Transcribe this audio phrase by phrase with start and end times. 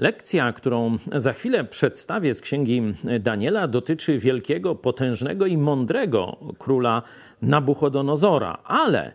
[0.00, 2.82] Lekcja, którą za chwilę przedstawię z księgi
[3.20, 7.02] Daniela, dotyczy wielkiego, potężnego i mądrego króla
[7.42, 8.58] Nabuchodonozora.
[8.64, 9.12] Ale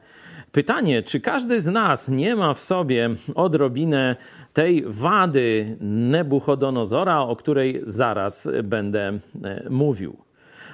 [0.52, 4.16] pytanie, czy każdy z nas nie ma w sobie odrobinę
[4.54, 10.18] tej wady Nebuchodonozora, o której zaraz będę e, mówił?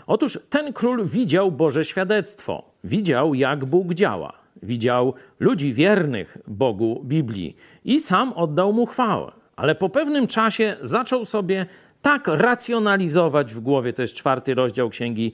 [0.07, 4.33] Otóż ten król widział Boże świadectwo, widział jak Bóg działa,
[4.63, 7.55] widział ludzi wiernych Bogu Biblii
[7.85, 11.65] i sam oddał mu chwałę ale po pewnym czasie zaczął sobie
[12.01, 15.33] tak racjonalizować w głowie, to jest czwarty rozdział księgi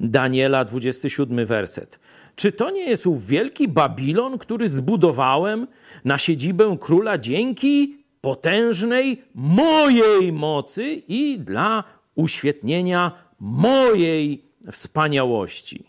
[0.00, 1.98] Daniela, 27 werset.
[2.36, 5.66] Czy to nie jest ów wielki Babilon, który zbudowałem
[6.04, 11.84] na siedzibę króla dzięki potężnej mojej mocy i dla
[12.14, 15.84] uświetnienia mojej wspaniałości?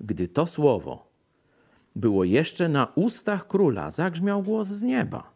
[0.00, 1.06] Gdy to słowo
[1.96, 5.35] było jeszcze na ustach króla, zagrzmiał głos z nieba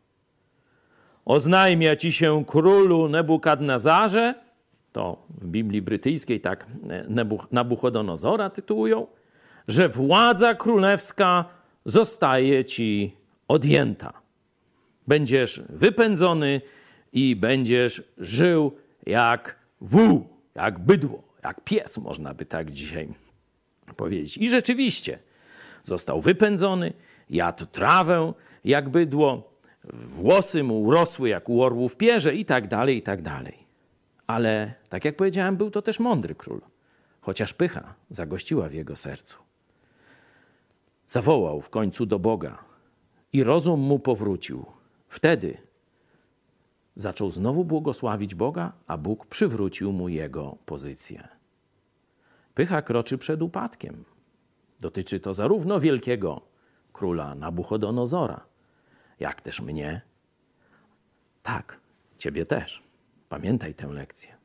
[1.24, 4.34] oznajmia ci się królu Nebukadnezarze,
[4.92, 6.66] to w Biblii brytyjskiej tak
[7.50, 9.06] Nabuchodonozora tytułują,
[9.68, 11.44] że władza królewska
[11.84, 13.16] zostaje ci
[13.48, 14.12] odjęta.
[15.06, 16.60] Będziesz wypędzony
[17.12, 18.72] i będziesz żył
[19.06, 23.08] jak wół, jak bydło, jak pies, można by tak dzisiaj
[23.96, 24.38] powiedzieć.
[24.38, 25.18] I rzeczywiście
[25.84, 26.92] został wypędzony,
[27.30, 28.32] jadł trawę
[28.64, 29.49] jak bydło,
[29.92, 33.66] włosy mu urosły jak u orłów pierze i tak dalej, i tak dalej.
[34.26, 36.60] Ale, tak jak powiedziałem, był to też mądry król,
[37.20, 39.38] chociaż pycha zagościła w jego sercu.
[41.06, 42.64] Zawołał w końcu do Boga
[43.32, 44.66] i rozum mu powrócił.
[45.08, 45.56] Wtedy
[46.96, 51.28] zaczął znowu błogosławić Boga, a Bóg przywrócił mu jego pozycję.
[52.54, 54.04] Pycha kroczy przed upadkiem.
[54.80, 56.40] Dotyczy to zarówno wielkiego
[56.92, 58.40] króla Nabuchodonozora,
[59.20, 60.00] jak też mnie.
[61.42, 61.80] Tak,
[62.18, 62.82] ciebie też.
[63.28, 64.39] Pamiętaj tę lekcję.